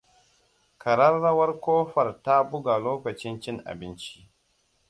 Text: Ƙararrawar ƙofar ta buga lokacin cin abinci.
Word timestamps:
Ƙararrawar 0.77 1.59
ƙofar 1.59 2.21
ta 2.23 2.43
buga 2.43 2.77
lokacin 2.77 3.41
cin 3.41 3.59
abinci. 3.65 4.27